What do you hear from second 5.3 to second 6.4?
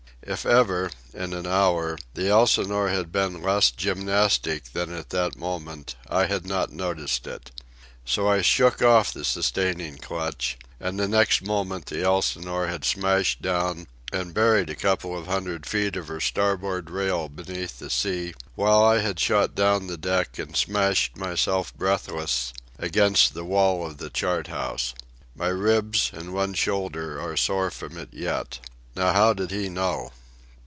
moment, I